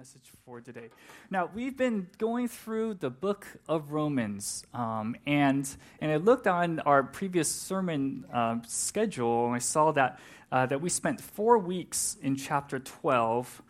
[0.00, 0.88] message for today.
[1.30, 5.68] Now we've been going through the book of Romans, um, and
[6.00, 10.18] and I looked on our previous sermon uh, schedule, and I saw that
[10.50, 13.60] uh, that we spent four weeks in chapter twelve,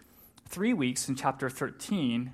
[0.49, 2.31] three weeks in chapter thirteen,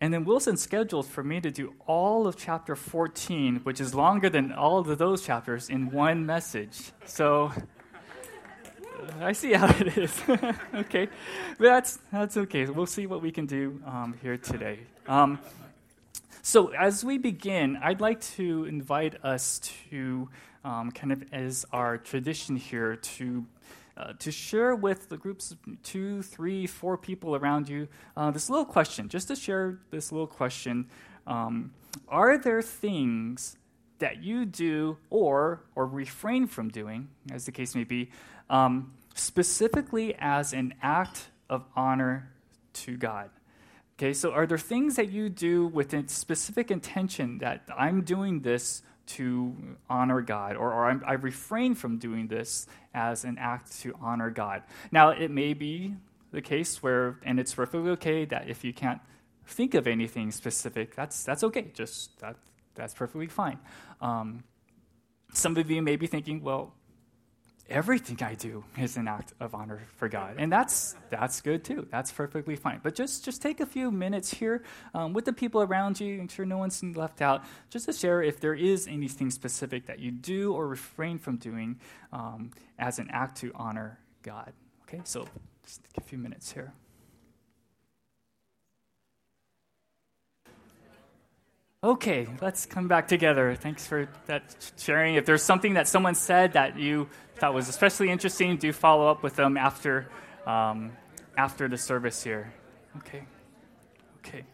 [0.00, 4.28] and then Wilson scheduled for me to do all of chapter fourteen, which is longer
[4.28, 6.90] than all of those chapters, in one message.
[7.04, 7.52] So
[9.20, 10.22] I see how it is.
[10.74, 11.08] okay,
[11.58, 12.66] but that's that's okay.
[12.66, 14.80] We'll see what we can do um, here today.
[15.06, 15.38] Um,
[16.42, 20.28] so as we begin, I'd like to invite us to
[20.64, 23.46] um, kind of as our tradition here to.
[23.98, 28.50] Uh, to share with the groups of two, three, four people around you uh, this
[28.50, 30.86] little question, just to share this little question.
[31.26, 31.72] Um,
[32.06, 33.56] are there things
[33.98, 38.10] that you do or or refrain from doing, as the case may be,
[38.50, 42.30] um, specifically as an act of honor
[42.72, 43.30] to God.
[43.98, 48.40] Okay, so are there things that you do with a specific intention that I'm doing
[48.40, 49.56] this to
[49.88, 54.62] honor God, or, or i refrain from doing this as an act to honor God?
[54.92, 55.94] Now, it may be
[56.32, 59.00] the case where, and it's perfectly okay that if you can't
[59.46, 61.70] think of anything specific, that's that's okay.
[61.72, 62.36] Just that
[62.74, 63.58] that's perfectly fine.
[64.02, 64.44] Um,
[65.32, 66.74] some of you may be thinking, well,
[67.68, 71.86] everything I do is an act of honor for God, and that's that's good too.
[71.90, 72.80] That's perfectly fine.
[72.82, 74.62] But just just take a few minutes here
[74.94, 78.22] um, with the people around you, make sure no one's left out, just to share
[78.22, 81.78] if there is anything specific that you do or refrain from doing
[82.12, 84.52] um, as an act to honor God.
[84.82, 85.26] Okay, so
[85.64, 86.72] just take a few minutes here.
[91.84, 93.54] Okay, let's come back together.
[93.54, 95.16] Thanks for that sharing.
[95.16, 99.22] If there's something that someone said that you thought was especially interesting, do follow up
[99.22, 100.08] with them after
[100.46, 100.92] um,
[101.36, 102.52] after the service here.
[102.96, 103.24] Okay,
[104.18, 104.44] okay.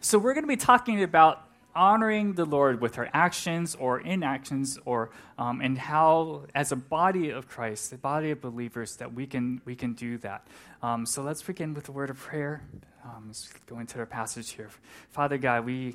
[0.00, 4.78] So we're going to be talking about honoring the Lord with our actions or inactions,
[4.84, 9.26] or um, and how, as a body of Christ, the body of believers, that we
[9.26, 10.46] can we can do that.
[10.82, 12.62] Um, so let's begin with a word of prayer.
[13.04, 14.70] Um, let's go into our passage here.
[15.10, 15.94] Father God, we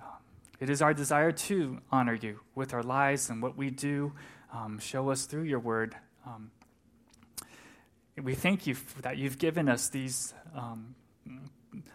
[0.00, 0.18] um,
[0.60, 4.12] it is our desire to honor you with our lives and what we do.
[4.52, 5.94] Um, show us through your word.
[6.26, 6.50] Um,
[8.22, 10.34] we thank you that you've given us these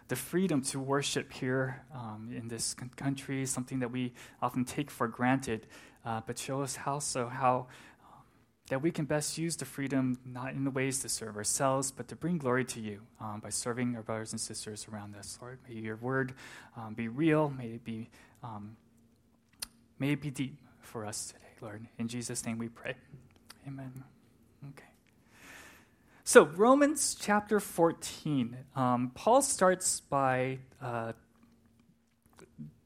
[0.08, 5.08] the freedom to worship here um, in this country, something that we often take for
[5.08, 5.68] granted,
[6.06, 7.68] uh, but show us how so how
[8.04, 8.22] um,
[8.70, 12.08] that we can best use the freedom not in the ways to serve ourselves, but
[12.08, 15.38] to bring glory to you um, by serving our brothers and sisters around us.
[15.42, 16.34] Lord, may your word
[16.78, 18.10] um, be real, may it be
[18.44, 18.76] um,
[20.00, 21.88] may it be deep for us today, Lord.
[21.98, 22.96] In Jesus' name we pray.
[23.68, 24.04] Amen.
[24.70, 24.93] Okay.
[26.26, 31.12] So, Romans chapter 14, um, Paul starts by uh,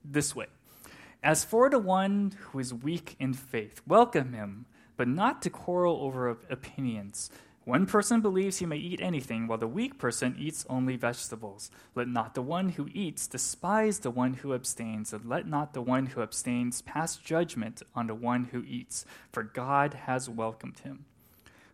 [0.03, 0.48] this way
[1.22, 4.66] As for the one who is weak in faith, welcome him,
[4.96, 7.30] but not to quarrel over opinions.
[7.64, 11.70] One person believes he may eat anything, while the weak person eats only vegetables.
[11.94, 15.81] Let not the one who eats despise the one who abstains, and let not the
[15.84, 21.06] one who abstains pass judgment on the one who eats, for God has welcomed him.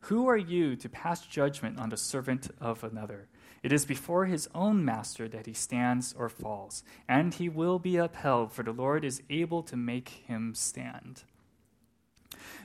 [0.07, 3.27] Who are you to pass judgment on the servant of another?
[3.61, 7.95] It is before his own master that he stands or falls, and he will be
[7.95, 11.23] upheld, for the Lord is able to make him stand.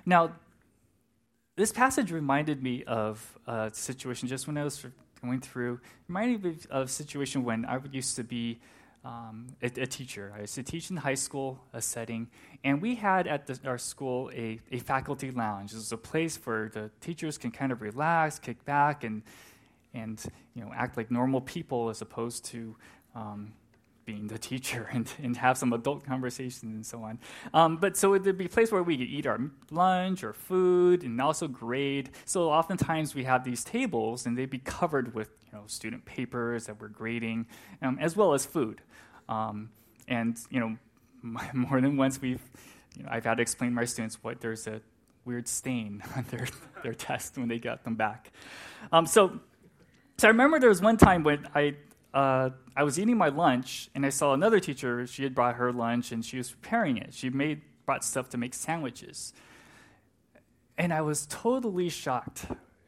[0.05, 0.33] Now,
[1.55, 4.85] this passage reminded me of a situation just when I was
[5.23, 8.59] going through, reminded me of a situation when I used to be
[9.05, 10.33] um, a, a, teacher.
[10.37, 12.29] I used to teach in high school, a setting,
[12.65, 15.73] and we had at the, our school a, a faculty lounge.
[15.73, 19.23] It was a place where the teachers can kind of relax, kick back, and
[19.95, 20.23] and
[20.55, 22.77] you know act like normal people as opposed to
[23.15, 23.53] um,
[24.09, 27.19] being the teacher and, and have some adult conversations and so on.
[27.53, 29.39] Um, but so it'd be a place where we could eat our
[29.71, 32.09] lunch or food and also grade.
[32.25, 36.67] So oftentimes we have these tables and they'd be covered with you know student papers
[36.67, 37.47] that we're grading,
[37.83, 38.81] um, as well as food.
[39.29, 39.69] Um,
[40.09, 40.77] and you know,
[41.53, 42.43] more than once we've,
[42.97, 44.81] you know, I've had to explain to my students what there's a
[45.27, 46.47] weird stain on their
[46.83, 48.33] their test when they got them back.
[48.91, 49.39] Um, so,
[50.17, 51.75] so I remember there was one time when I
[52.15, 55.07] uh, I was eating my lunch and I saw another teacher.
[55.07, 57.13] She had brought her lunch and she was preparing it.
[57.13, 59.33] She made brought stuff to make sandwiches,
[60.77, 62.47] and I was totally shocked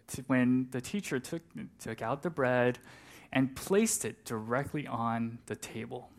[0.08, 1.42] to, when the teacher took
[1.78, 2.78] took out the bread
[3.32, 6.10] and placed it directly on the table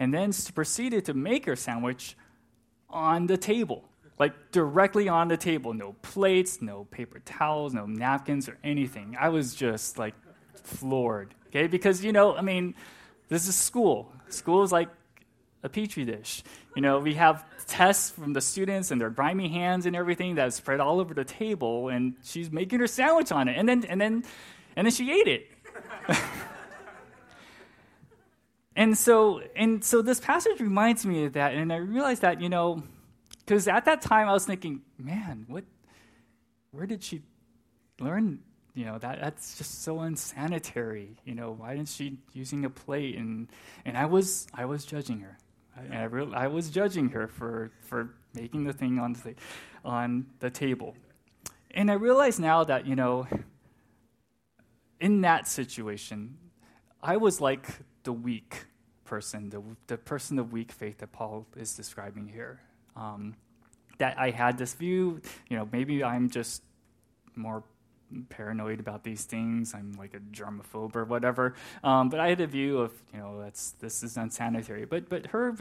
[0.00, 2.16] and then proceeded to make her sandwich
[2.88, 3.84] on the table.
[4.18, 5.72] like directly on the table.
[5.72, 9.16] No plates, no paper towels, no napkins or anything.
[9.18, 10.14] I was just like
[10.54, 11.34] floored.
[11.50, 12.74] Okay, because you know, I mean,
[13.28, 14.12] this is school.
[14.28, 14.88] School is like
[15.64, 16.44] a petri dish.
[16.76, 20.56] You know, we have tests from the students and their grimy hands and everything that's
[20.56, 24.00] spread all over the table, and she's making her sandwich on it, and then and
[24.00, 24.22] then
[24.76, 25.48] and then she ate it.
[28.76, 32.48] and so and so this passage reminds me of that, and I realized that you
[32.48, 32.84] know,
[33.44, 35.64] because at that time I was thinking, man, what,
[36.70, 37.22] where did she
[37.98, 38.38] learn
[38.80, 43.14] you know that that's just so unsanitary you know why isn't she using a plate
[43.16, 43.48] and
[43.84, 45.36] and i was i was judging her
[45.76, 49.34] I, I, re- I was judging her for, for making the thing on the,
[49.84, 50.94] on the table.
[51.70, 53.26] And I realize now that, you know,
[55.00, 56.36] in that situation,
[57.02, 57.66] I was like
[58.02, 58.66] the weak
[59.04, 62.60] person, the, the person of weak faith that Paul is describing here.
[62.96, 63.36] Um,
[63.98, 66.62] that I had this view, you know, maybe I'm just
[67.36, 67.62] more
[68.28, 69.74] paranoid about these things.
[69.74, 71.54] I'm like a germaphobe or whatever.
[71.82, 74.84] Um, but I had a view of, you know, that's this is unsanitary.
[74.84, 75.56] But but her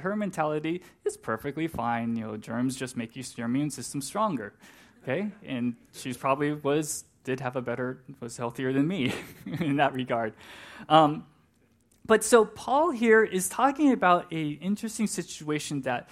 [0.00, 2.16] her mentality is perfectly fine.
[2.16, 4.54] You know, germs just make you your immune system stronger.
[5.02, 9.12] Okay, and she's probably was did have a better was healthier than me
[9.60, 10.34] in that regard.
[10.88, 11.26] Um,
[12.04, 16.08] but so Paul here is talking about a interesting situation that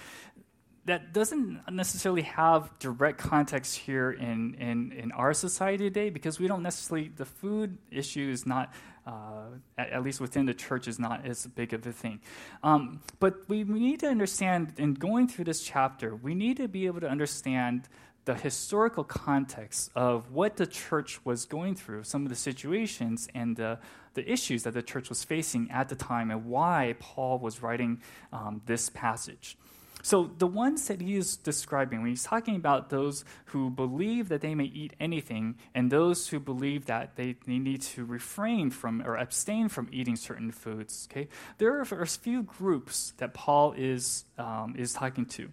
[0.85, 6.47] that doesn't necessarily have direct context here in, in, in our society today because we
[6.47, 8.73] don't necessarily, the food issue is not,
[9.05, 9.45] uh,
[9.77, 12.19] at, at, least within the church, is not as big of a thing.
[12.63, 16.67] Um, but we, we need to understand, in going through this chapter, we need to
[16.67, 17.87] be able to understand
[18.25, 23.55] the historical context of what the church was going through, some of the situations and
[23.55, 23.77] the,
[24.15, 28.01] the issues that the church was facing at the time, and why Paul was writing
[28.33, 29.57] um, this passage.
[30.03, 34.41] So, the ones that he is describing, when he's talking about those who believe that
[34.41, 39.01] they may eat anything, and those who believe that they, they need to refrain from
[39.05, 41.27] or abstain from eating certain foods, okay,
[41.57, 45.49] there are a few groups that Paul is, um, is talking to.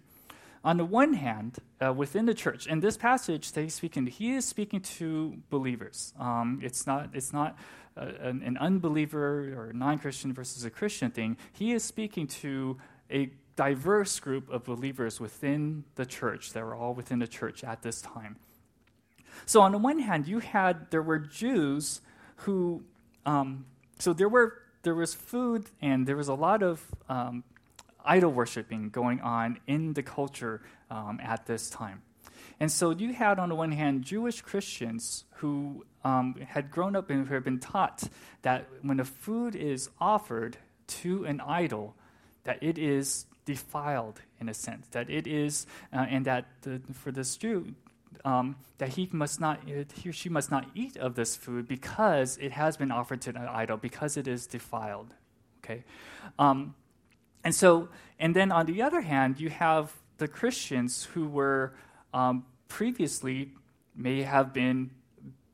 [0.63, 4.33] On the one hand, uh, within the church, in this passage that he's speaking he
[4.33, 6.13] is speaking to believers.
[6.19, 7.57] Um, it's not, it's not
[7.95, 11.37] uh, an unbeliever or non Christian versus a Christian thing.
[11.53, 12.77] He is speaking to
[13.09, 13.29] a
[13.59, 17.99] diverse group of believers within the church that were all within the church at this
[17.99, 18.37] time.
[19.45, 21.99] So on the one hand, you had there were Jews
[22.37, 22.83] who,
[23.25, 23.65] um,
[23.99, 24.53] so there were
[24.83, 27.43] there was food and there was a lot of um,
[28.05, 32.01] idol worshiping going on in the culture um, at this time.
[32.61, 37.09] And so you had, on the one hand, Jewish Christians who um, had grown up
[37.09, 38.03] and who had been taught
[38.41, 40.55] that when a food is offered
[41.01, 41.95] to an idol,
[42.45, 47.11] that it is defiled in a sense, that it is, uh, and that the, for
[47.11, 47.59] this Jew,
[48.23, 49.57] um, that he must not,
[49.99, 53.29] he or she must not eat of this food because it has been offered to
[53.31, 55.09] an idol, because it is defiled.
[55.59, 55.83] Okay,
[56.37, 56.75] um,
[57.43, 59.85] and so, and then on the other hand, you have
[60.17, 61.73] the Christians who were
[62.13, 63.51] um, previously
[63.95, 64.91] may have been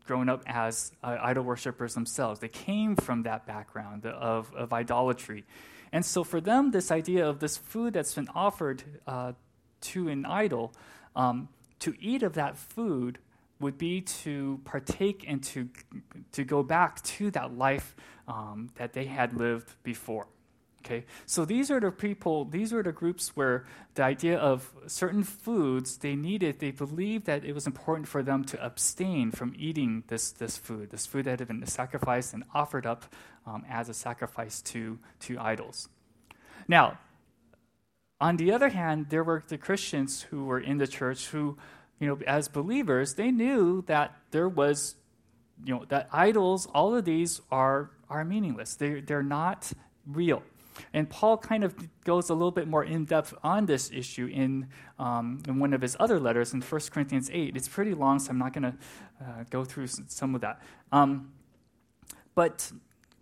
[0.05, 2.39] grown up as uh, idol worshippers themselves.
[2.39, 5.43] They came from that background of, of idolatry.
[5.91, 9.33] And so for them, this idea of this food that's been offered uh,
[9.81, 10.73] to an idol,
[11.15, 11.49] um,
[11.79, 13.19] to eat of that food
[13.59, 15.69] would be to partake and to,
[16.33, 17.95] to go back to that life
[18.27, 20.27] um, that they had lived before.
[20.85, 23.65] Okay, so these are the people, these are the groups where
[23.95, 28.43] the idea of certain foods they needed, they believed that it was important for them
[28.43, 32.85] to abstain from eating this, this food, this food that had been sacrificed and offered
[32.85, 33.11] up
[33.47, 35.89] um, as a sacrifice to, to idols.
[36.67, 36.99] Now,
[38.21, 41.57] on the other hand, there were the Christians who were in the church who,
[41.99, 44.97] you know, as believers, they knew that there was,
[45.65, 48.75] you know, that idols, all of these are, are meaningless.
[48.75, 49.73] They, they're not
[50.05, 50.43] real.
[50.93, 54.67] And Paul kind of goes a little bit more in depth on this issue in,
[54.99, 57.55] um, in one of his other letters in 1 Corinthians 8.
[57.55, 58.77] It's pretty long, so I'm not going to
[59.21, 60.61] uh, go through some of that.
[60.91, 61.31] Um,
[62.33, 62.71] but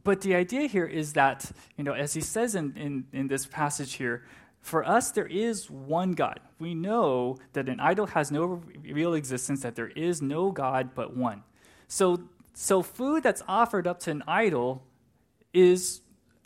[0.03, 3.45] but the idea here is that, you know, as he says in, in, in this
[3.45, 4.23] passage here,
[4.59, 6.39] for us, there is one God.
[6.59, 11.15] We know that an idol has no real existence, that there is no God but
[11.15, 11.43] one.
[11.87, 14.83] So, so food that's offered up to an idol
[15.53, 16.01] is,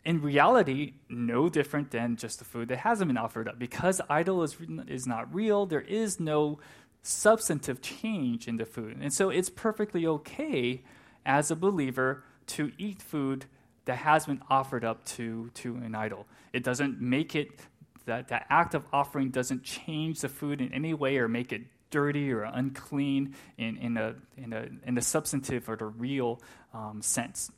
[0.07, 3.59] in reality, no different than just the food that hasn't been offered up.
[3.59, 4.55] Because idol is,
[4.87, 6.59] is not real, there is no
[7.03, 8.97] substantive change in the food.
[9.01, 10.81] And so it's perfectly okay
[11.25, 13.47] as a believer to eat food
[13.83, 16.25] that has been offered up to, to an idol.
[16.53, 17.59] It doesn't make it
[18.05, 21.63] that that act of offering doesn't change the food in any way or make it
[21.89, 26.41] dirty or unclean in, in, a, in, a, in the substantive or the real
[26.73, 27.51] um, sense.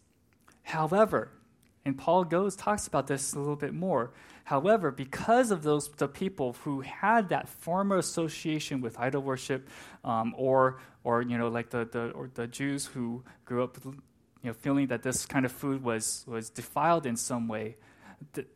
[0.64, 1.30] However,
[1.90, 4.12] and Paul goes talks about this a little bit more.
[4.44, 9.68] However, because of those the people who had that former association with idol worship,
[10.04, 13.94] um, or or you know like the the or the Jews who grew up, you
[14.44, 17.76] know, feeling that this kind of food was was defiled in some way,
[18.34, 18.48] th-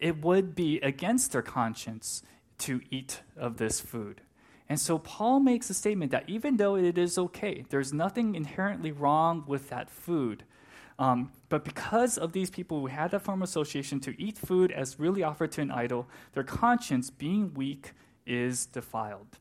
[0.00, 2.22] it would be against their conscience
[2.58, 4.22] to eat of this food.
[4.66, 8.92] And so Paul makes a statement that even though it is okay, there's nothing inherently
[8.92, 10.44] wrong with that food.
[10.98, 14.72] Um, but because of these people who had that form of association to eat food
[14.72, 17.92] as really offered to an idol, their conscience, being weak,
[18.26, 19.38] is defiled.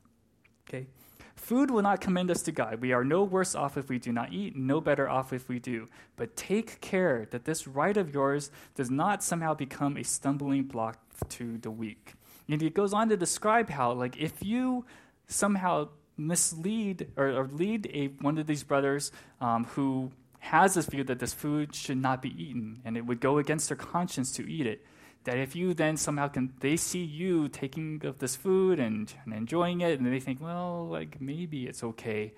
[0.68, 0.88] Okay?
[1.36, 2.82] Food will not commend us to God.
[2.82, 5.60] We are no worse off if we do not eat, no better off if we
[5.60, 5.88] do.
[6.16, 11.00] But take care that this right of yours does not somehow become a stumbling block
[11.30, 12.14] to the weak.
[12.50, 14.86] And he goes on to describe how, like, if you
[15.28, 21.03] somehow mislead or, or lead a, one of these brothers um, who has this view
[21.03, 24.50] that this food should not be eaten and it would go against their conscience to
[24.50, 24.86] eat it
[25.24, 29.34] that if you then somehow can they see you taking of this food and, and
[29.34, 32.34] enjoying it and they think well like maybe it's okay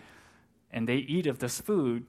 [0.72, 2.06] and they eat of this food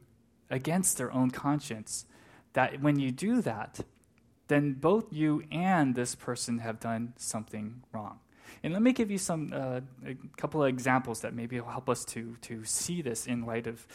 [0.49, 2.06] against their own conscience
[2.52, 3.80] that when you do that
[4.50, 8.18] then both you and this person have done something wrong.
[8.64, 11.88] And let me give you some uh, a couple of examples that maybe will help
[11.88, 13.87] us to to see this in light of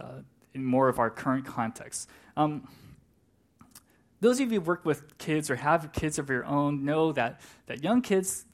[0.00, 0.20] uh,
[0.54, 2.08] in more of our current context.
[2.36, 2.68] Um,
[4.20, 7.40] those of you who work with kids or have kids of your own know that
[7.66, 8.46] that young kids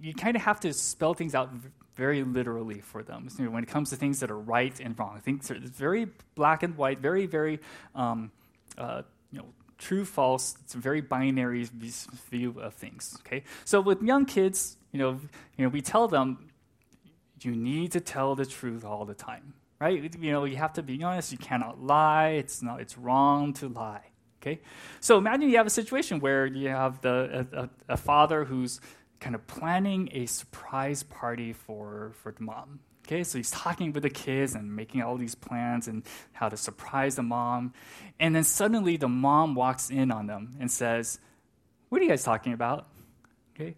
[0.00, 1.50] you kind of have to spell things out
[1.96, 5.18] very literally for them so, when it comes to things that are right and wrong.
[5.18, 7.58] Things are very black and white, very very
[7.94, 8.30] um,
[8.76, 9.46] uh, you know
[9.78, 10.56] true, false.
[10.62, 11.68] It's a very binary
[12.30, 13.16] view of things.
[13.20, 15.20] Okay, so with young kids, you know,
[15.56, 16.50] you know, we tell them
[17.40, 20.14] you need to tell the truth all the time, right?
[20.20, 21.32] You know, you have to be honest.
[21.32, 22.30] You cannot lie.
[22.30, 22.80] It's not.
[22.80, 24.04] It's wrong to lie.
[24.40, 24.60] Okay,
[25.00, 28.80] so imagine you have a situation where you have the a, a, a father who's
[29.18, 32.80] kind of planning a surprise party for for the mom.
[33.08, 36.58] Okay, so he's talking with the kids and making all these plans and how to
[36.58, 37.72] surprise the mom.
[38.20, 41.18] And then suddenly the mom walks in on them and says,
[41.88, 42.86] What are you guys talking about?
[43.54, 43.76] Okay.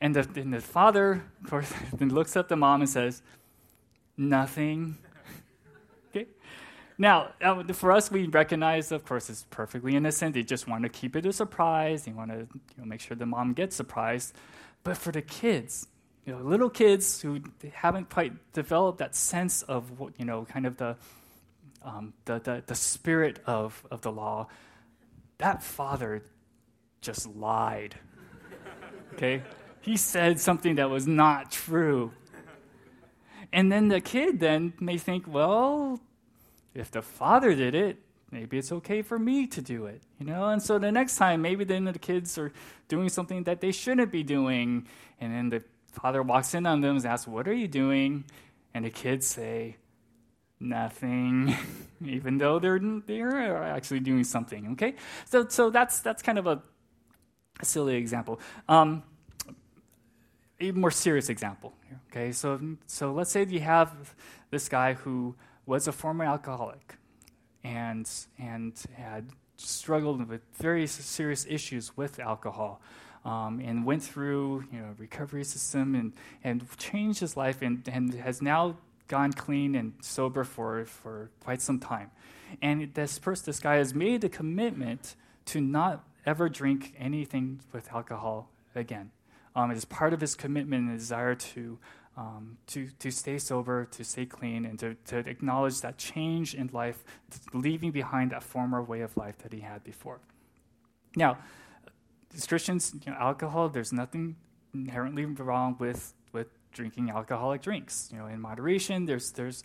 [0.00, 3.20] And the, and the father, of course, looks at the mom and says,
[4.16, 4.98] Nothing.
[7.00, 10.34] Now, uh, for us, we recognize, of course, it's perfectly innocent.
[10.34, 12.04] They just want to keep it a surprise.
[12.04, 14.34] They want to you know, make sure the mom gets surprised.
[14.82, 15.86] But for the kids,
[16.26, 17.40] you know, little kids who
[17.72, 20.96] haven't quite developed that sense of you know, kind of the,
[21.82, 24.48] um, the, the, the spirit of, of the law,
[25.38, 26.24] that father
[27.00, 27.94] just lied.
[29.14, 29.42] Okay?
[29.82, 32.12] He said something that was not true.
[33.52, 36.00] And then the kid then may think, well,
[36.78, 37.98] if the father did it,
[38.30, 40.48] maybe it's okay for me to do it, you know?
[40.48, 42.52] And so the next time, maybe then the kids are
[42.88, 44.86] doing something that they shouldn't be doing,
[45.20, 48.24] and then the father walks in on them and asks, What are you doing?
[48.74, 49.76] And the kids say,
[50.60, 51.54] Nothing,
[52.04, 54.94] even though they're, they're actually doing something, okay?
[55.24, 56.62] So, so that's, that's kind of a,
[57.62, 58.38] silly example.
[58.68, 59.02] Um,
[60.60, 61.74] a more serious example,
[62.08, 62.30] okay?
[62.30, 64.14] So, so let's say you have
[64.50, 65.34] this guy who
[65.68, 66.96] was a former alcoholic
[67.62, 72.80] and, and had struggled with very serious issues with alcohol
[73.26, 78.14] um, and went through you know recovery system and, and changed his life and, and
[78.14, 82.10] has now gone clean and sober for, for quite some time.
[82.62, 87.92] And this person, this guy has made a commitment to not ever drink anything with
[87.92, 89.10] alcohol again.
[89.54, 91.78] Um, it is part of his commitment and desire to,
[92.18, 96.68] um, to, to stay sober, to stay clean, and to, to acknowledge that change in
[96.72, 97.04] life,
[97.54, 100.18] leaving behind that former way of life that he had before.
[101.14, 101.38] Now,
[102.34, 104.34] as Christians, you know, alcohol, there's nothing
[104.74, 108.08] inherently wrong with, with drinking alcoholic drinks.
[108.12, 109.62] You know, in moderation, there's, there's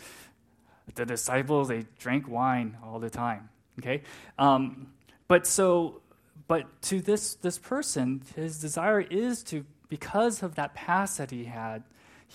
[0.94, 3.50] the disciples, they drank wine all the time.
[3.80, 4.04] Okay?
[4.38, 4.94] Um,
[5.28, 6.02] but so,
[6.48, 11.46] but to this, this person, his desire is to, because of that past that he
[11.46, 11.84] had,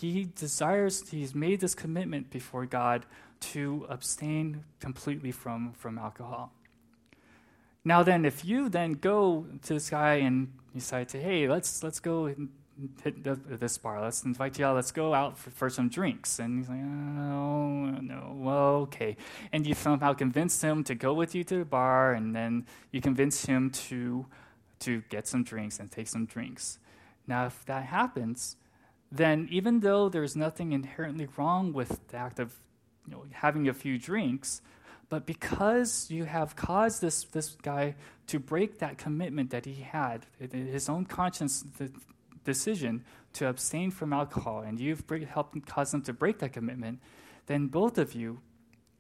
[0.00, 3.04] he desires, he's made this commitment before God
[3.40, 6.52] to abstain completely from, from alcohol.
[7.84, 12.00] Now then, if you then go to this guy and you say, "Hey, let's let's
[12.00, 14.02] go hit the, this bar.
[14.02, 14.76] Let's invite you out.
[14.76, 19.16] Let's go out for, for some drinks." And he's like, "Oh no, well, okay."
[19.52, 23.00] And you somehow convince him to go with you to the bar, and then you
[23.00, 24.26] convince him to
[24.80, 26.78] to get some drinks and take some drinks.
[27.26, 28.56] Now, if that happens,
[29.10, 32.54] then even though there's nothing inherently wrong with the act of
[33.06, 34.60] you know, having a few drinks,
[35.08, 37.94] but because you have caused this, this guy
[38.26, 41.64] to break that commitment that he had, his own conscience
[42.44, 47.00] decision to abstain from alcohol, and you've helped cause him to break that commitment,
[47.46, 48.40] then both of you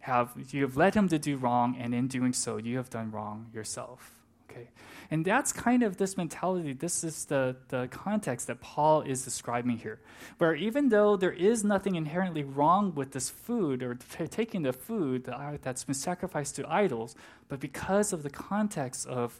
[0.00, 3.10] have you have led him to do wrong, and in doing so, you have done
[3.10, 4.17] wrong yourself.
[4.50, 4.68] Okay,
[5.10, 6.72] and that's kind of this mentality.
[6.72, 10.00] This is the the context that Paul is describing here,
[10.38, 14.72] where even though there is nothing inherently wrong with this food or t- taking the
[14.72, 15.24] food
[15.62, 17.14] that's been sacrificed to idols,
[17.48, 19.38] but because of the context of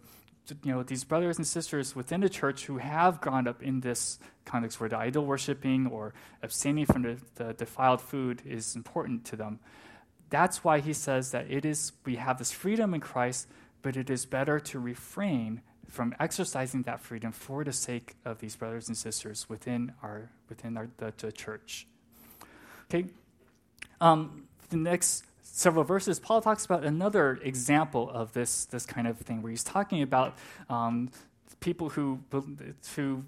[0.65, 4.19] you know these brothers and sisters within the church who have gone up in this
[4.45, 9.37] context where the idol worshiping or abstaining from the, the defiled food is important to
[9.37, 9.59] them
[10.31, 13.49] that's why he says that it is we have this freedom in Christ,
[13.83, 18.57] but it is better to refrain from exercising that freedom for the sake of these
[18.57, 21.87] brothers and sisters within our within our the, the church.
[22.91, 23.07] Okay,
[24.01, 29.19] um, the next several verses, Paul talks about another example of this this kind of
[29.19, 30.37] thing, where he's talking about
[30.69, 31.11] um,
[31.61, 32.21] people who
[32.95, 33.25] who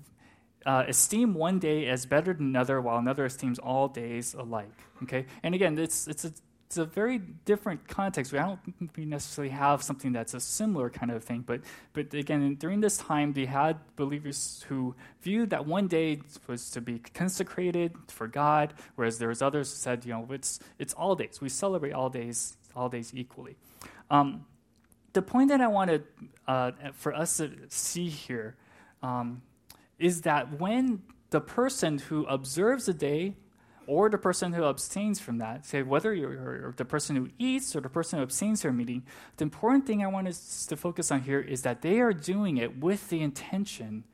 [0.67, 4.77] uh, esteem one day as better than another, while another esteems all days alike.
[5.03, 6.33] Okay, and again, it's it's a
[6.71, 8.33] it's a very different context.
[8.33, 8.61] I don't
[8.97, 11.63] we necessarily have something that's a similar kind of thing, but
[11.95, 16.81] but again, during this time, they had believers who viewed that one day was to
[16.81, 21.17] be consecrated for God, whereas there was others who said, you know, it's it's all
[21.17, 21.41] days.
[21.41, 23.57] We celebrate all days, all days equally.
[24.09, 24.47] Um,
[25.13, 26.05] the point that I wanted
[26.47, 28.55] uh, for us to see here
[29.03, 29.43] um,
[29.99, 33.35] is that when the person who observes a day
[33.91, 37.81] or the person who abstains from that, say whether you're the person who eats or
[37.81, 39.03] the person who abstains from eating,
[39.37, 42.57] the important thing I want us to focus on here is that they are doing
[42.57, 44.05] it with the intention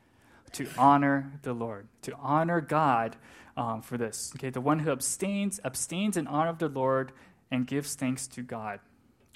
[0.52, 3.16] to honor the Lord, to honor God
[3.54, 4.32] um, for this.
[4.36, 7.12] Okay, the one who abstains abstains in honor of the Lord
[7.50, 8.80] and gives thanks to God.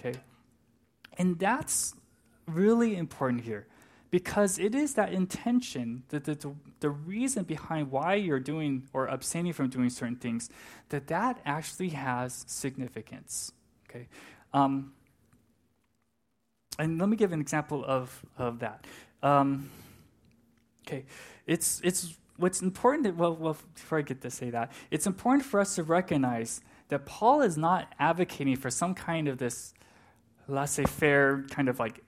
[0.01, 0.19] Okay,
[1.19, 1.95] and that's
[2.47, 3.67] really important here
[4.11, 9.53] because it is that intention, the, the, the, reason behind why you're doing or abstaining
[9.53, 10.51] from doing certain things,
[10.88, 13.53] that that actually has significance.
[13.88, 14.09] Okay,
[14.53, 14.92] um,
[16.79, 18.85] and let me give an example of of that.
[19.23, 19.70] Um,
[20.87, 21.05] okay,
[21.46, 23.05] it's it's what's important.
[23.05, 26.61] To, well, well, before I get to say that, it's important for us to recognize
[26.88, 29.73] that Paul is not advocating for some kind of this
[30.49, 32.03] laissez-faire kind of like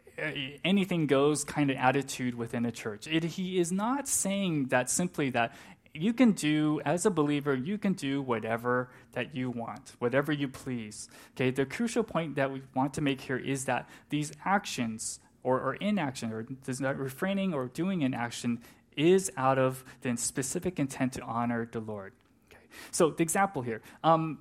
[0.64, 3.06] anything goes kind of attitude within a church.
[3.06, 5.54] It, he is not saying that simply that
[5.94, 10.48] you can do, as a believer, you can do whatever that you want, whatever you
[10.48, 11.08] please.
[11.34, 15.60] Okay, the crucial point that we want to make here is that these actions or,
[15.60, 16.46] or inaction or
[16.94, 18.60] refraining or doing an action
[18.96, 22.12] is out of the specific intent to honor the Lord.
[22.50, 23.82] Okay, so the example here.
[24.02, 24.38] Um,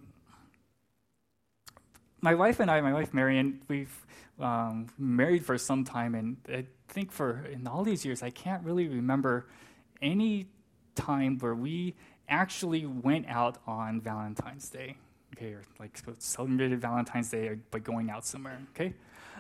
[2.22, 4.06] my wife and I, my wife Marion, we've
[4.42, 8.64] um, married for some time, and I think for in all these years, I can't
[8.64, 9.48] really remember
[10.02, 10.48] any
[10.96, 11.96] time where we
[12.28, 14.98] actually went out on Valentine's Day,
[15.36, 18.94] okay, or like celebrated Valentine's Day by going out somewhere, okay.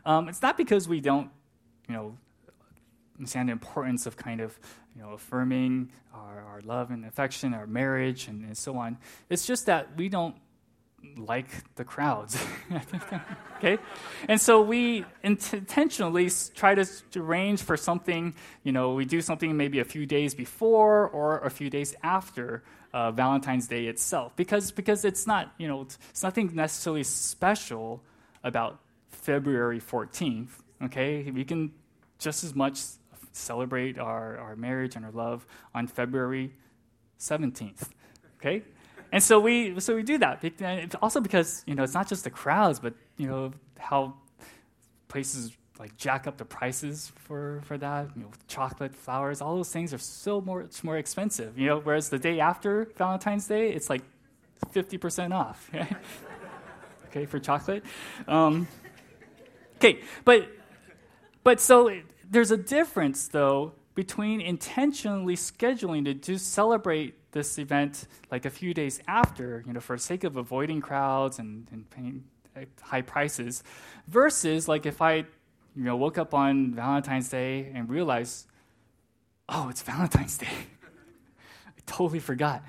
[0.05, 1.29] Um, it's not because we don't,
[1.87, 2.17] you know,
[3.17, 4.57] understand the importance of kind of
[4.95, 8.97] you know affirming our, our love and affection, our marriage, and, and so on.
[9.29, 10.35] It's just that we don't
[11.17, 12.37] like the crowds.
[13.57, 13.77] okay?
[14.27, 16.85] And so we intentionally try to
[17.15, 18.33] arrange for something,
[18.63, 22.63] you know, we do something maybe a few days before or a few days after
[22.93, 24.35] uh, Valentine's Day itself.
[24.35, 28.01] Because, because it's not, you know, it's nothing necessarily special
[28.43, 30.49] about February 14th,
[30.83, 31.29] okay?
[31.29, 31.71] We can
[32.19, 32.81] just as much
[33.31, 36.53] celebrate our, our marriage and our love on February
[37.19, 37.89] 17th,
[38.39, 38.63] okay?
[39.11, 40.43] And so we so we do that.
[41.01, 44.15] Also because you know it's not just the crowds, but you know how
[45.07, 48.07] places like jack up the prices for for that.
[48.15, 51.57] You know, chocolate, flowers, all those things are so much more expensive.
[51.57, 54.03] You know, whereas the day after Valentine's Day, it's like
[54.71, 55.69] fifty percent off.
[57.07, 57.83] okay, for chocolate.
[58.27, 58.67] Um,
[59.77, 60.47] okay, but
[61.43, 61.91] but so
[62.29, 68.73] there's a difference though between intentionally scheduling to, to celebrate this event like a few
[68.73, 72.23] days after, you know, for sake of avoiding crowds and, and paying
[72.55, 73.63] uh, high prices,
[74.07, 75.25] versus like if I, you
[75.75, 78.47] know, woke up on Valentine's Day and realized,
[79.47, 80.47] oh, it's Valentine's Day.
[81.67, 82.63] I totally forgot.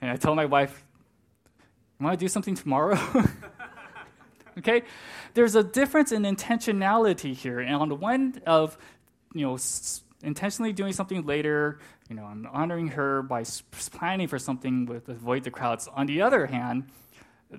[0.00, 0.84] And I told my wife,
[1.98, 2.98] you want to do something tomorrow?
[4.58, 4.82] okay?
[5.34, 7.60] There's a difference in intentionality here.
[7.60, 8.78] And on the one of,
[9.34, 9.58] you know,
[10.22, 11.78] intentionally doing something later,
[12.10, 13.44] you know, I'm honoring her by
[13.92, 15.88] planning for something with avoid the crowds.
[15.94, 16.88] On the other hand,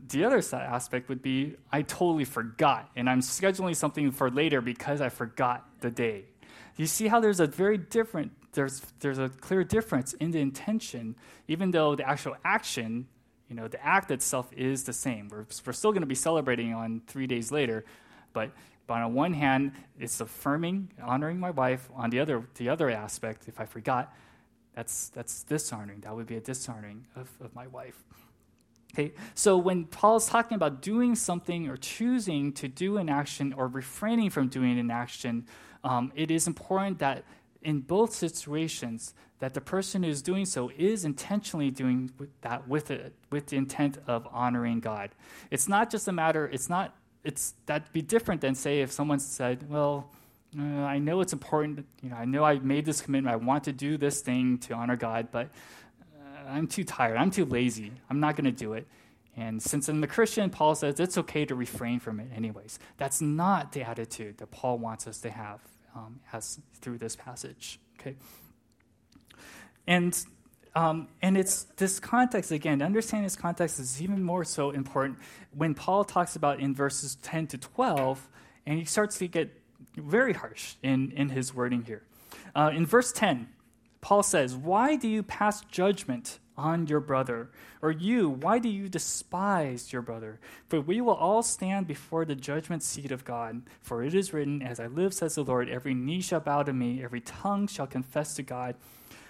[0.09, 4.99] the other aspect would be I totally forgot, and I'm scheduling something for later because
[4.99, 6.25] I forgot the day.
[6.75, 11.15] You see how there's a very different there's there's a clear difference in the intention,
[11.47, 13.07] even though the actual action,
[13.47, 15.29] you know, the act itself is the same.
[15.29, 17.85] We're, we're still going to be celebrating on three days later,
[18.33, 18.51] but
[18.87, 21.89] but on one hand, it's affirming, honoring my wife.
[21.95, 24.13] On the other, the other aspect, if I forgot,
[24.73, 26.01] that's that's dishonoring.
[26.01, 28.03] That would be a dishonoring of, of my wife.
[28.93, 33.53] Okay, so when Paul is talking about doing something or choosing to do an action
[33.53, 35.45] or refraining from doing an action,
[35.83, 37.23] um, it is important that
[37.61, 42.91] in both situations that the person who is doing so is intentionally doing that with
[42.91, 45.11] it with the intent of honoring God.
[45.49, 46.47] It's not just a matter.
[46.47, 50.09] It's not it's that'd be different than say if someone said, "Well,
[50.57, 51.85] uh, I know it's important.
[52.01, 53.33] You know, I know I made this commitment.
[53.33, 55.49] I want to do this thing to honor God, but
[56.13, 57.17] uh, I'm too tired.
[57.17, 57.91] I'm too lazy.
[58.09, 58.87] I'm not going to do it."
[59.37, 62.79] And since I'm a Christian, Paul says it's okay to refrain from it, anyways.
[62.97, 65.61] That's not the attitude that Paul wants us to have
[65.95, 67.79] um, as through this passage.
[67.99, 68.17] Okay,
[69.87, 70.21] and
[70.75, 75.19] um, and it's this context, again, understanding this context is even more so important
[75.53, 78.29] when Paul talks about in verses 10 to 12,
[78.65, 79.60] and he starts to get
[79.95, 82.03] very harsh in, in his wording here.
[82.55, 83.49] Uh, in verse 10,
[84.01, 87.49] Paul says, Why do you pass judgment on your brother?
[87.81, 90.39] Or you, why do you despise your brother?
[90.67, 93.63] For we will all stand before the judgment seat of God.
[93.81, 96.73] For it is written, As I live, says the Lord, every knee shall bow to
[96.73, 98.75] me, every tongue shall confess to God.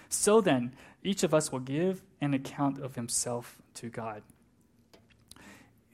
[0.08, 4.22] So then, each of us will give an account of himself to God.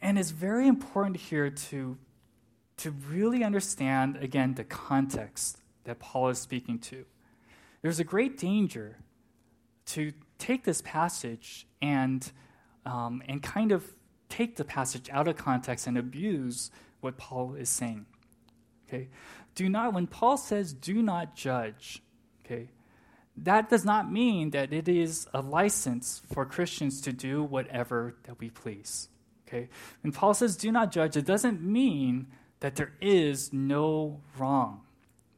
[0.00, 1.96] And it's very important here to,
[2.78, 7.04] to really understand, again, the context that Paul is speaking to.
[7.82, 8.98] There's a great danger
[9.86, 12.30] to take this passage and,
[12.84, 13.84] um, and kind of
[14.28, 18.06] take the passage out of context and abuse what Paul is saying.
[18.88, 19.08] Okay?
[19.54, 22.02] Do not, when Paul says, do not judge,
[22.44, 22.70] okay,
[23.36, 28.38] that does not mean that it is a license for Christians to do whatever that
[28.40, 29.08] we please.
[29.46, 29.68] Okay?
[30.02, 32.26] When Paul says do not judge, it doesn't mean
[32.60, 34.80] that there is no wrong.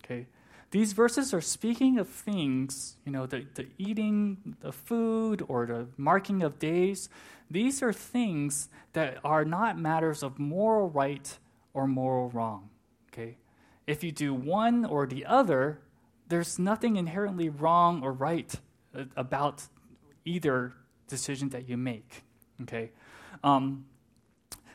[0.04, 0.26] Okay?
[0.70, 5.88] These verses are speaking of things, you know, the, the eating the food or the
[5.96, 7.08] marking of days.
[7.50, 11.38] These are things that are not matters of moral right
[11.74, 12.70] or moral wrong.
[13.12, 13.36] Okay?
[13.86, 15.80] If you do one or the other,
[16.28, 18.54] there's nothing inherently wrong or right
[19.16, 19.64] about
[20.24, 20.72] either
[21.08, 22.22] decision that you make.
[22.62, 22.90] Okay,
[23.42, 23.84] um,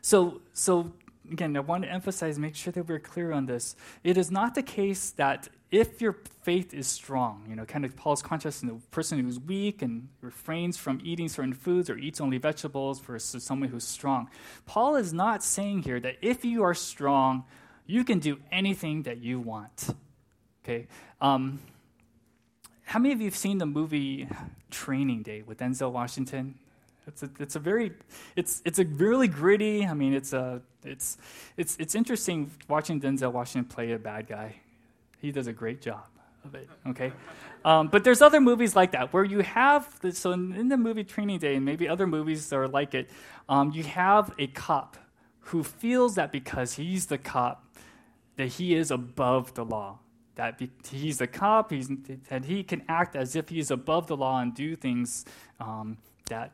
[0.02, 0.92] so so
[1.32, 3.76] again, I want to emphasize, make sure that we're clear on this.
[4.04, 7.96] It is not the case that if your faith is strong, you know, kind of
[7.96, 12.22] Paul's contrast in the person who's weak and refrains from eating certain foods or eats
[12.22, 14.30] only vegetables versus someone who's strong.
[14.66, 17.44] Paul is not saying here that if you are strong,
[17.86, 19.94] you can do anything that you want.
[20.64, 20.88] Okay.
[21.20, 21.60] Um,
[22.84, 24.28] how many of you have seen the movie
[24.72, 26.56] Training Day with Denzel Washington?
[27.08, 27.94] It's a, it's a very,
[28.36, 29.86] it's, it's a really gritty.
[29.86, 31.18] I mean, it's a, it's,
[31.58, 34.56] it's, it's interesting watching Denzel Washington play a bad guy.
[35.20, 36.06] He does a great job
[36.44, 36.70] of it.
[36.88, 37.12] Okay,
[37.66, 41.04] um, but there's other movies like that where you have so in, in, the movie
[41.04, 43.10] Training Day and maybe other movies that are like it,
[43.50, 44.98] um, you have a cop
[45.40, 47.76] who feels that because he's the cop,
[48.36, 50.00] that he is above the law
[50.36, 51.90] that he's a cop, he's,
[52.30, 55.26] that he can act as if he's above the law and do things
[55.60, 55.98] um,
[56.30, 56.54] that,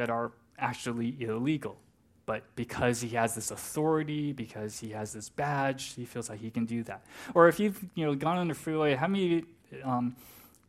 [0.00, 1.76] that are actually illegal.
[2.24, 6.50] But because he has this authority, because he has this badge, he feels like he
[6.50, 7.04] can do that.
[7.34, 9.44] Or if you've you know gone on the freeway, how many
[9.84, 10.16] um,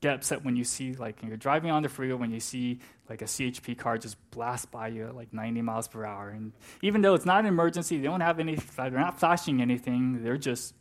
[0.01, 3.21] get upset when you see like you're driving on the freeway when you see like
[3.21, 7.01] a CHP car just blast by you at like 90 miles per hour, and even
[7.01, 10.23] though it's not an emergency, they don't have any, they're not flashing anything.
[10.23, 10.73] They're just,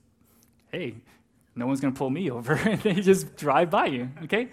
[0.72, 0.96] hey,
[1.54, 2.54] no one's to pull me over.
[2.54, 4.48] And they just drive by you, okay?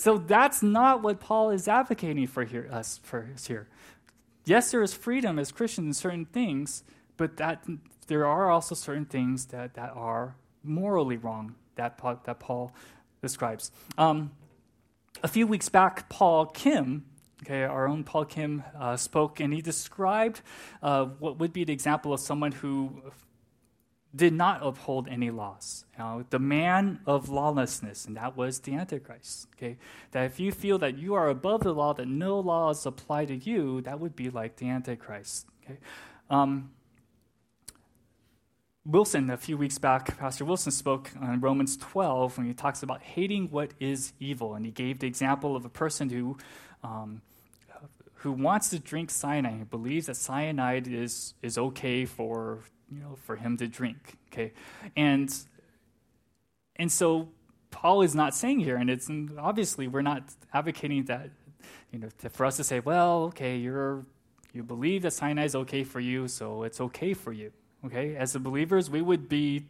[0.00, 3.68] So that's not what Paul is advocating for here, us for us here.
[4.46, 6.84] Yes, there is freedom as Christians in certain things,
[7.18, 7.66] but that
[8.06, 12.72] there are also certain things that, that are morally wrong that that Paul
[13.20, 13.72] describes.
[13.98, 14.30] Um,
[15.22, 17.04] a few weeks back, Paul Kim,
[17.42, 20.40] okay, our own Paul Kim, uh, spoke and he described
[20.82, 23.02] uh, what would be the example of someone who
[24.14, 25.84] did not uphold any laws.
[26.30, 29.48] The man of lawlessness, and that was the Antichrist.
[29.56, 29.76] Okay,
[30.10, 33.36] that if you feel that you are above the law, that no laws apply to
[33.36, 35.46] you, that would be like the Antichrist.
[35.64, 35.78] Okay,
[36.28, 36.70] um,
[38.86, 43.02] Wilson, a few weeks back, Pastor Wilson spoke on Romans 12 when he talks about
[43.02, 44.54] hating what is evil.
[44.54, 46.38] And he gave the example of a person who,
[46.82, 47.20] um,
[48.14, 53.16] who wants to drink cyanide, who believes that cyanide is, is okay for, you know,
[53.24, 54.16] for him to drink.
[54.32, 54.52] Okay?
[54.96, 55.32] And,
[56.76, 57.28] and so
[57.70, 60.22] Paul is not saying here, and it's and obviously we're not
[60.52, 61.30] advocating that,
[61.92, 64.04] you know, to, for us to say, well, okay, you're,
[64.52, 67.52] you believe that cyanide is okay for you, so it's okay for you.
[67.84, 69.64] Okay, as the believers, we would be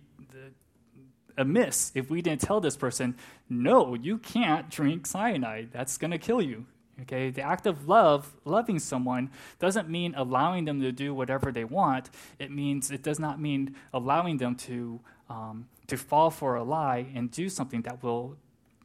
[1.41, 3.17] amiss if we didn't tell this person,
[3.49, 5.71] no, you can't drink cyanide.
[5.73, 6.67] That's going to kill you.
[7.03, 11.65] Okay, the act of love, loving someone, doesn't mean allowing them to do whatever they
[11.65, 12.11] want.
[12.39, 17.07] It means it does not mean allowing them to um, to fall for a lie
[17.15, 18.37] and do something that will,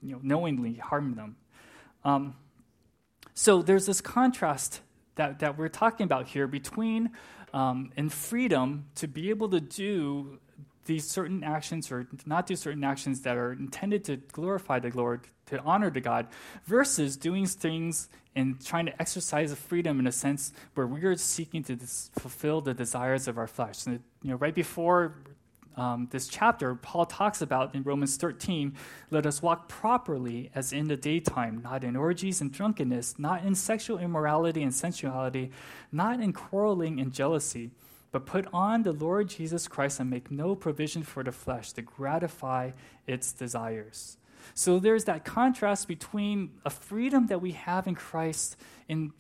[0.02, 1.36] you know, knowingly harm them.
[2.04, 2.36] Um,
[3.34, 4.82] so there's this contrast
[5.16, 7.12] that that we're talking about here between
[7.54, 10.40] um, and freedom to be able to do
[10.86, 15.28] these certain actions or not do certain actions that are intended to glorify the Lord,
[15.48, 16.28] to honor the God,
[16.66, 21.16] versus doing things and trying to exercise the freedom in a sense where we are
[21.16, 23.86] seeking to dis- fulfill the desires of our flesh.
[23.86, 25.16] And, you know, right before
[25.78, 28.76] um, this chapter, Paul talks about in Romans 13
[29.12, 33.56] let us walk properly as in the daytime, not in orgies and drunkenness, not in
[33.56, 35.52] sexual immorality and sensuality,
[35.92, 37.72] not in quarreling and jealousy,
[38.16, 41.82] but put on the Lord Jesus Christ and make no provision for the flesh to
[41.82, 42.72] gratify
[43.06, 44.16] its desires.
[44.54, 48.56] So there's that contrast between a freedom that we have in Christ
[48.88, 49.12] in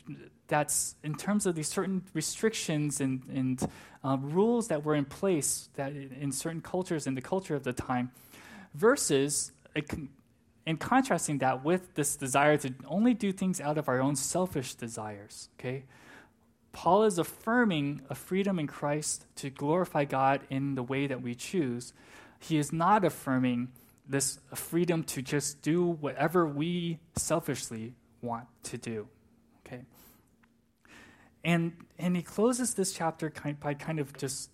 [0.47, 3.69] that's in terms of these certain restrictions and, and
[4.01, 7.73] uh, rules that were in place that in certain cultures in the culture of the
[7.73, 8.11] time,
[8.75, 9.51] versus
[10.65, 14.73] in contrasting that with this desire to only do things out of our own selfish
[14.75, 15.49] desires.
[15.59, 15.83] Okay,
[16.75, 21.33] Paul is affirming a freedom in Christ to glorify God in the way that we
[21.33, 21.93] choose.
[22.37, 23.69] He is not affirming
[24.05, 29.07] this freedom to just do whatever we selfishly want to do.
[29.65, 29.83] Okay.
[31.45, 34.49] And, and he closes this chapter kind, by kind of just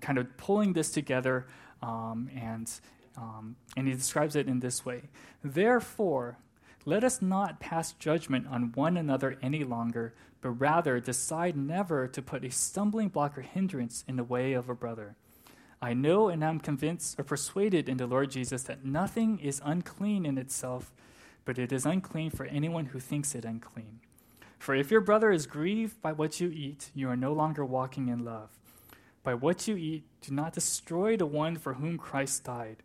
[0.00, 1.46] kind of pulling this together,
[1.82, 2.72] um, and,
[3.18, 5.02] um, and he describes it in this way
[5.44, 6.38] Therefore,
[6.86, 10.14] let us not pass judgment on one another any longer,
[10.44, 14.68] but rather decide never to put a stumbling block or hindrance in the way of
[14.68, 15.16] a brother.
[15.80, 20.26] I know and am convinced or persuaded in the Lord Jesus that nothing is unclean
[20.26, 20.92] in itself,
[21.46, 24.00] but it is unclean for anyone who thinks it unclean.
[24.58, 28.08] For if your brother is grieved by what you eat, you are no longer walking
[28.08, 28.50] in love.
[29.22, 32.82] By what you eat, do not destroy the one for whom Christ died.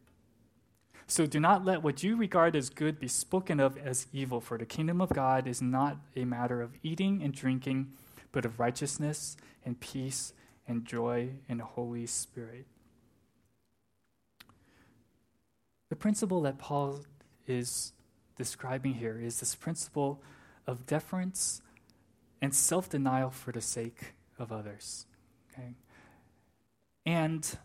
[1.09, 4.59] So do not let what you regard as good be spoken of as evil, for
[4.59, 7.93] the kingdom of God is not a matter of eating and drinking,
[8.31, 10.33] but of righteousness and peace
[10.67, 12.67] and joy in the Holy Spirit.
[15.89, 16.99] The principle that Paul
[17.47, 17.93] is
[18.37, 20.21] describing here is this principle
[20.67, 21.63] of deference
[22.39, 25.07] and self denial for the sake of others.
[25.51, 25.73] Okay?
[27.03, 27.57] And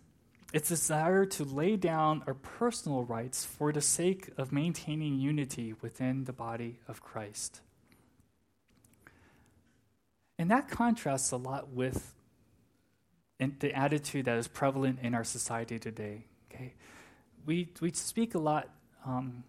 [0.52, 6.24] it's desire to lay down our personal rights for the sake of maintaining unity within
[6.24, 7.60] the body of Christ.
[10.38, 12.14] And that contrasts a lot with
[13.38, 16.26] the attitude that is prevalent in our society today.
[16.50, 16.74] Okay?
[17.46, 18.68] We, we speak a lot
[19.04, 19.44] um,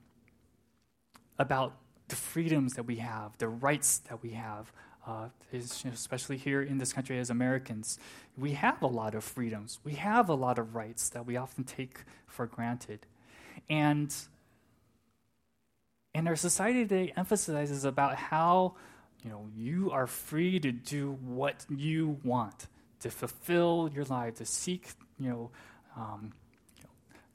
[1.39, 1.77] about
[2.08, 4.71] the freedoms that we have, the rights that we have,
[5.07, 7.99] uh, especially here in this country as Americans,
[8.37, 9.79] we have a lot of freedoms.
[9.83, 13.05] We have a lot of rights that we often take for granted.
[13.69, 14.13] And,
[16.13, 18.75] and our society today emphasizes about how
[19.23, 22.67] you know you are free to do what you want,
[22.99, 24.89] to fulfill your life, to seek
[25.19, 25.51] you know,
[25.95, 26.33] um,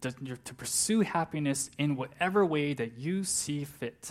[0.01, 4.11] to, to pursue happiness in whatever way that you see fit.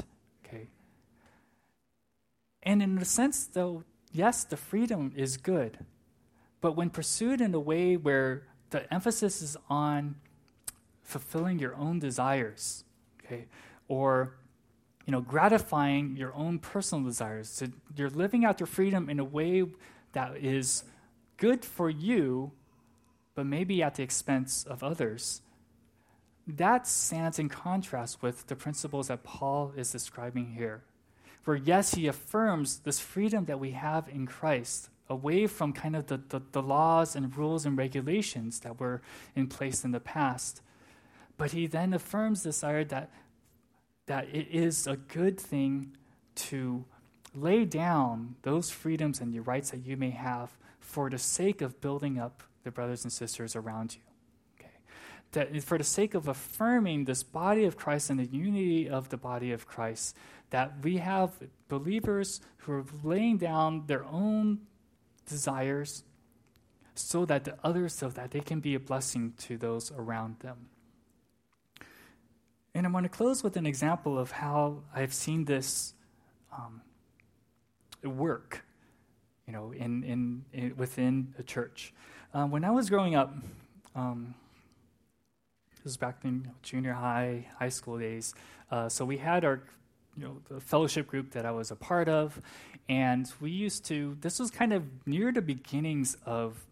[2.64, 5.86] And in a sense, though, yes, the freedom is good.
[6.62, 10.16] But when pursued in a way where the emphasis is on
[11.02, 12.84] fulfilling your own desires,
[13.24, 13.46] okay,
[13.88, 14.36] or
[15.06, 19.24] you know, gratifying your own personal desires, so you're living out your freedom in a
[19.24, 19.66] way
[20.12, 20.84] that is
[21.38, 22.52] good for you,
[23.34, 25.42] but maybe at the expense of others.
[26.46, 30.84] That stands in contrast with the principles that Paul is describing here.
[31.42, 36.08] For yes, he affirms this freedom that we have in Christ away from kind of
[36.08, 39.02] the, the, the, laws and rules and regulations that were
[39.36, 40.62] in place in the past.
[41.38, 43.10] But he then affirms this desire that,
[44.06, 45.96] that it is a good thing
[46.36, 46.86] to
[47.34, 51.82] lay down those freedoms and the rights that you may have for the sake of
[51.82, 54.09] building up the brothers and sisters around you.
[55.34, 59.18] That for the sake of affirming this body of Christ and the unity of the
[59.18, 60.16] body of Christ,
[60.50, 61.32] that we have
[61.68, 64.62] believers who are laying down their own
[65.28, 66.04] desires
[66.96, 70.70] so that the others, so that they can be a blessing to those around them.
[72.74, 75.94] And I want to close with an example of how I've seen this
[76.52, 76.82] um,
[78.04, 78.64] work,
[79.48, 81.94] you know, in, in, in, within a church.
[82.34, 83.34] Um, when I was growing up,
[83.96, 84.36] um,
[85.80, 88.34] this was back in you know, junior high, high school days.
[88.70, 89.62] Uh, so we had our,
[90.18, 92.42] you know, the fellowship group that I was a part of,
[92.90, 94.18] and we used to.
[94.20, 96.66] This was kind of near the beginnings of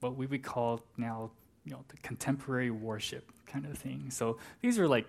[0.00, 1.30] what we would call now,
[1.64, 4.10] you know, the contemporary worship kind of thing.
[4.10, 5.06] So these are like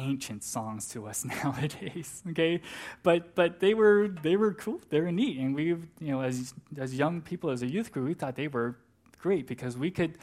[0.00, 2.60] ancient songs to us nowadays okay
[3.02, 6.54] but but they were they were cool they were neat and we you know as
[6.78, 8.76] as young people as a youth group we thought they were
[9.20, 10.16] great because we could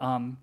[0.00, 0.36] um,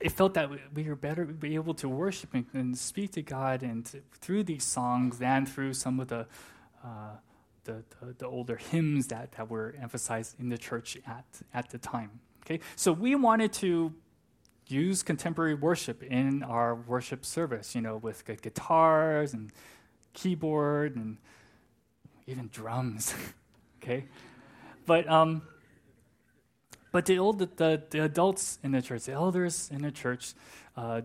[0.00, 3.62] it felt that we were better be able to worship and, and speak to God
[3.62, 6.26] and to, through these songs than through some of the,
[6.84, 7.16] uh,
[7.64, 11.78] the, the, the older hymns that, that were emphasized in the church at, at the
[11.78, 12.20] time.
[12.44, 13.92] Okay, so we wanted to
[14.68, 19.50] use contemporary worship in our worship service, you know, with guitars and
[20.12, 21.16] keyboard and
[22.26, 23.14] even drums.
[23.82, 24.04] okay?
[24.86, 25.42] But um,
[26.92, 30.34] but the old the, the adults in the church, the elders in the church,
[30.76, 31.02] uh,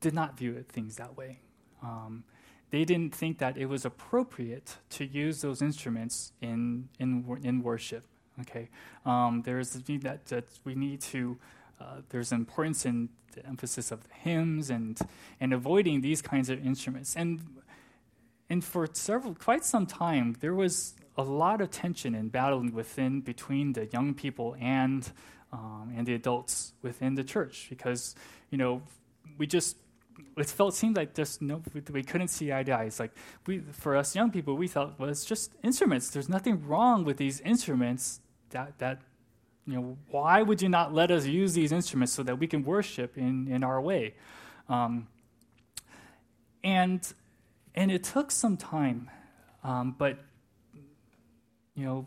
[0.00, 1.40] did not view things that way.
[1.82, 2.24] Um,
[2.70, 8.04] they didn't think that it was appropriate to use those instruments in in in worship.
[8.40, 8.68] Okay,
[9.04, 11.38] um, there's the need that, that we need to
[11.80, 14.98] uh, there's importance in the emphasis of the hymns and
[15.40, 17.16] and avoiding these kinds of instruments.
[17.16, 17.40] And
[18.50, 23.20] and for several quite some time there was a lot of tension and battling within
[23.20, 25.12] between the young people and
[25.52, 28.14] um, and the adults within the church because
[28.50, 28.82] you know
[29.36, 29.76] we just
[30.36, 31.60] it felt seemed like just no
[31.92, 32.84] we couldn't see eye to eye.
[32.84, 33.12] It's like
[33.46, 36.08] we for us young people we thought well it's just instruments.
[36.08, 39.00] There's nothing wrong with these instruments that that
[39.68, 42.64] you know, why would you not let us use these instruments so that we can
[42.64, 44.14] worship in, in our way?
[44.66, 45.08] Um,
[46.64, 47.12] and
[47.74, 49.10] and it took some time,
[49.62, 50.18] um, but
[51.78, 52.06] you know,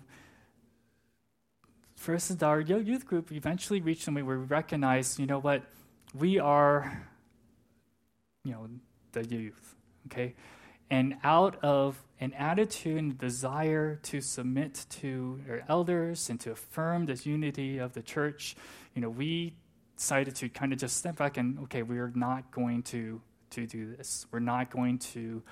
[1.96, 5.64] first our youth group eventually reached a point where we recognized, you know what,
[6.14, 7.08] we are,
[8.44, 8.68] you know,
[9.14, 9.76] the youth,
[10.08, 10.36] okay,
[10.90, 17.06] and out of an attitude and desire to submit to our elders and to affirm
[17.06, 18.56] this unity of the church,
[18.94, 19.56] you know, we
[19.96, 23.66] decided to kind of just step back and okay, we are not going to to
[23.66, 24.26] do this.
[24.32, 25.44] We're not going to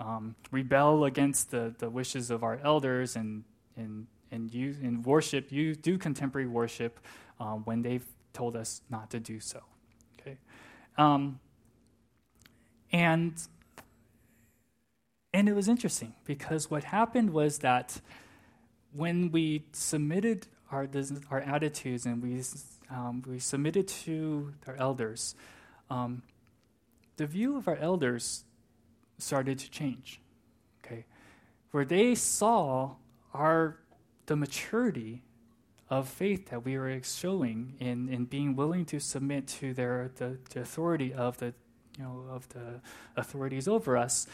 [0.00, 3.44] um, rebel against the, the wishes of our elders and
[3.78, 5.50] and and use worship.
[5.50, 7.00] You do contemporary worship
[7.40, 9.62] um, when they've told us not to do so.
[10.20, 10.36] Okay,
[10.96, 11.40] um,
[12.92, 13.34] and
[15.32, 18.00] and it was interesting because what happened was that
[18.92, 20.88] when we submitted our,
[21.30, 22.42] our attitudes and we,
[22.90, 25.34] um, we submitted to our elders,
[25.90, 26.22] um,
[27.16, 28.44] the view of our elders
[29.18, 30.20] started to change.
[30.84, 31.04] Okay,
[31.72, 32.96] where they saw
[33.34, 33.78] our
[34.26, 35.22] the maturity
[35.90, 40.38] of faith that we were showing in, in being willing to submit to their the,
[40.50, 41.54] the authority of the
[41.98, 42.80] you know, of the
[43.16, 44.28] authorities over us,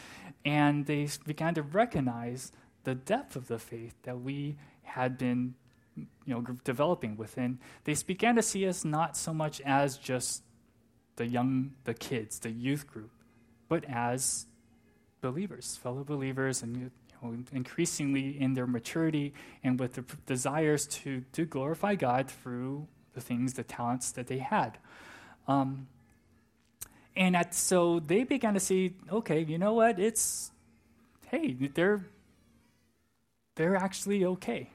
[0.45, 2.51] and they began to recognize
[2.83, 5.55] the depth of the faith that we had been,
[5.95, 7.59] you know, developing within.
[7.85, 10.43] They began to see us not so much as just
[11.15, 13.09] the young, the kids, the youth group,
[13.67, 14.45] but as
[15.21, 16.91] believers, fellow believers, and
[17.51, 19.33] increasingly in their maturity
[19.63, 24.27] and with the p- desires to to glorify God through the things, the talents that
[24.27, 24.77] they had.
[25.47, 25.87] Um,
[27.15, 29.99] and at, so they began to see, okay, you know what?
[29.99, 30.51] It's,
[31.27, 32.05] hey, they're,
[33.55, 34.69] they're actually okay.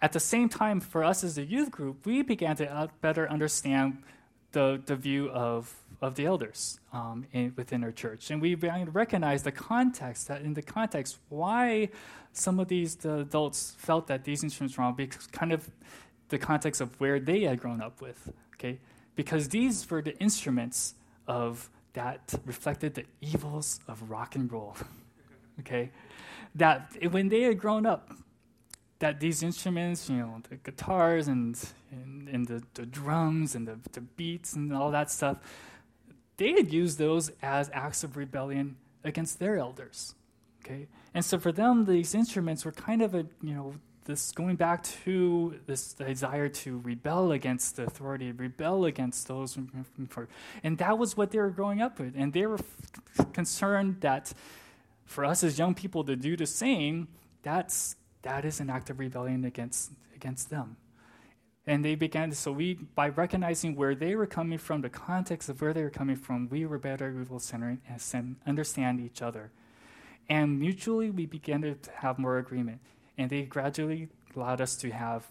[0.00, 4.02] At the same time, for us as a youth group, we began to better understand
[4.52, 5.72] the, the view of,
[6.02, 8.30] of the elders um, in, within our church.
[8.30, 11.90] And we recognize the context, that in the context, why
[12.32, 15.70] some of these the adults felt that these instruments were wrong, because kind of
[16.28, 18.32] the context of where they had grown up with.
[18.54, 18.80] Okay?
[19.14, 20.94] Because these were the instruments
[21.28, 24.76] of that reflected the evils of rock and roll.
[25.60, 25.92] okay?
[26.56, 28.10] That when they had grown up,
[28.98, 31.58] that these instruments, you know, the guitars and,
[31.90, 35.38] and, and the, the drums and the, the beats and all that stuff,
[36.36, 40.14] they had used those as acts of rebellion against their elders.
[40.64, 40.86] Okay?
[41.14, 43.74] And so for them, these instruments were kind of a, you know,
[44.04, 50.78] this going back to this desire to rebel against the authority, rebel against those, and
[50.78, 54.32] that was what they were growing up with, and they were f- concerned that
[55.04, 57.08] for us as young people to do the same,
[57.42, 60.76] that's that is an act of rebellion against against them.
[61.66, 65.60] And they began so we, by recognizing where they were coming from, the context of
[65.60, 69.52] where they were coming from, we were better able to center and understand each other.
[70.28, 72.80] And mutually, we began to have more agreement.
[73.16, 75.30] And they gradually allowed us to have,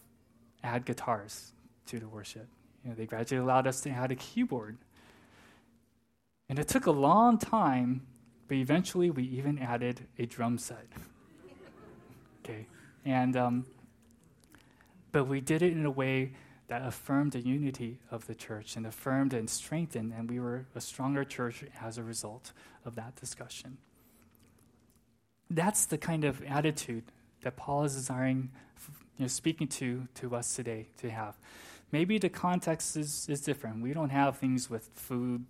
[0.64, 1.52] add guitars
[1.88, 2.48] to the worship.
[2.84, 4.78] You know, they gradually allowed us to add a keyboard.
[6.48, 8.08] And it took a long time,
[8.48, 10.88] but eventually we even added a drum set.
[12.46, 12.68] okay.
[13.04, 13.66] And, um,
[15.12, 16.34] but we did it in a way
[16.68, 20.80] that affirmed the unity of the church and affirmed and strengthened, and we were a
[20.80, 22.54] stronger church as a result
[22.86, 23.78] of that discussion.
[25.50, 27.04] That's the kind of attitude
[27.44, 28.52] that Paul is desiring,
[29.18, 31.38] you know, speaking to, to us today to have.
[31.92, 33.82] Maybe the context is, is different.
[33.82, 35.46] We don't have things with food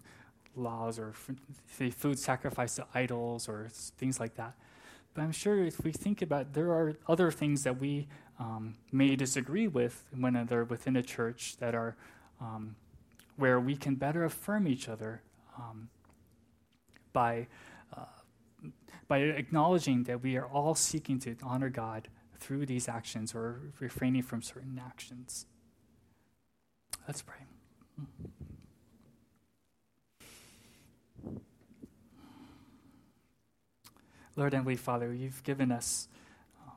[0.56, 4.56] laws or f- food sacrifice to idols or things like that.
[5.14, 8.08] But I'm sure if we think about there are other things that we
[8.40, 11.96] um, may disagree with when they're within a church that are
[12.40, 12.76] um,
[13.36, 15.22] where we can better affirm each other
[15.58, 15.90] um,
[17.14, 17.48] by
[17.96, 18.06] uh,
[19.08, 22.08] by acknowledging that we are all seeking to honor God
[22.40, 25.46] through these actions or refraining from certain actions.
[27.08, 27.46] Let's pray.
[34.36, 36.08] Lord and we Father, you've given us
[36.66, 36.74] um,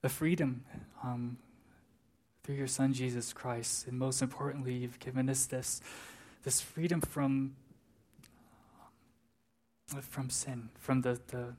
[0.00, 0.64] the freedom
[1.02, 1.36] um,
[2.42, 5.80] through your Son Jesus Christ, and most importantly, you've given us this
[6.44, 7.54] this freedom from
[10.00, 11.54] from sin, from the, the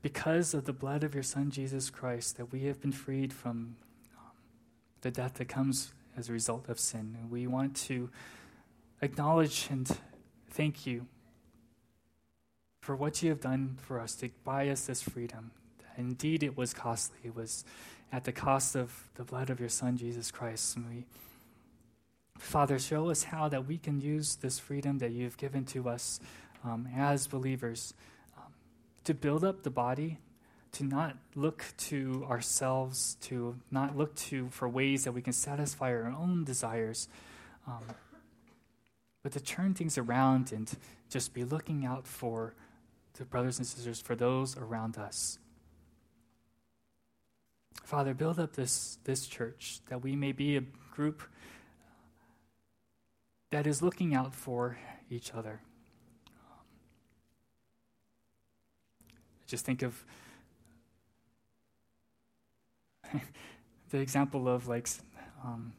[0.00, 3.76] because of the blood of your Son Jesus Christ, that we have been freed from
[4.16, 4.32] um,
[5.02, 7.16] the death that comes as a result of sin.
[7.20, 8.08] And we want to
[9.02, 9.88] acknowledge and
[10.50, 11.06] thank you
[12.88, 15.50] for what you have done for us to buy us this freedom.
[15.98, 17.18] Indeed, it was costly.
[17.22, 17.62] It was
[18.10, 20.74] at the cost of the blood of your Son, Jesus Christ.
[20.74, 21.04] And we,
[22.38, 26.18] Father, show us how that we can use this freedom that you've given to us
[26.64, 27.92] um, as believers
[28.38, 28.54] um,
[29.04, 30.16] to build up the body,
[30.72, 35.92] to not look to ourselves, to not look to for ways that we can satisfy
[35.92, 37.06] our own desires,
[37.66, 37.84] um,
[39.22, 40.72] but to turn things around and
[41.10, 42.54] just be looking out for
[43.14, 45.38] to brothers and sisters, for those around us.
[47.84, 51.22] Father, build up this, this church that we may be a group
[53.50, 54.78] that is looking out for
[55.10, 55.62] each other.
[59.48, 60.04] just think of
[63.90, 64.86] the example of like
[65.42, 65.72] um,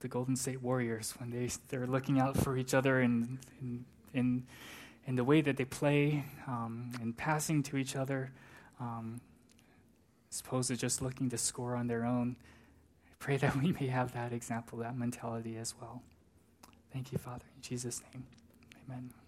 [0.00, 3.38] the Golden State Warriors when they they're looking out for each other and
[4.12, 4.46] in
[5.16, 8.30] the way that they play um, and passing to each other,
[8.80, 9.20] um,
[10.30, 12.36] as opposed to just looking to score on their own.
[13.10, 16.02] I pray that we may have that example, that mentality as well.
[16.92, 17.44] Thank you, Father.
[17.56, 18.26] In Jesus' name,
[18.86, 19.21] amen.